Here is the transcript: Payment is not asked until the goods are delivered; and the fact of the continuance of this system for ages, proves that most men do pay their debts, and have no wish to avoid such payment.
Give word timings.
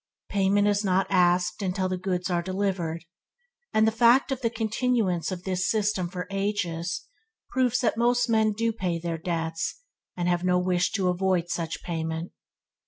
Payment 0.29 0.67
is 0.67 0.83
not 0.83 1.05
asked 1.11 1.61
until 1.61 1.87
the 1.87 1.95
goods 1.95 2.31
are 2.31 2.41
delivered; 2.41 3.05
and 3.71 3.85
the 3.87 3.91
fact 3.91 4.31
of 4.31 4.41
the 4.41 4.49
continuance 4.49 5.31
of 5.31 5.43
this 5.43 5.69
system 5.69 6.09
for 6.09 6.25
ages, 6.31 7.03
proves 7.51 7.77
that 7.81 7.97
most 7.97 8.27
men 8.27 8.51
do 8.53 8.73
pay 8.73 8.97
their 8.97 9.19
debts, 9.19 9.83
and 10.17 10.27
have 10.27 10.43
no 10.43 10.57
wish 10.57 10.91
to 10.93 11.07
avoid 11.09 11.49
such 11.49 11.83
payment. 11.83 12.31